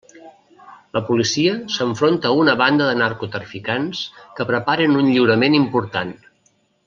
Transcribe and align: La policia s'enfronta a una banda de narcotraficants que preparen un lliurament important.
La 0.97 1.01
policia 1.09 1.51
s'enfronta 1.73 2.31
a 2.31 2.39
una 2.45 2.55
banda 2.63 2.87
de 2.89 2.97
narcotraficants 3.01 4.01
que 4.41 4.49
preparen 4.53 4.99
un 5.03 5.13
lliurament 5.17 5.59
important. 5.61 6.17